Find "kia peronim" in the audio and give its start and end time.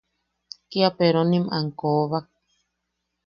0.69-1.45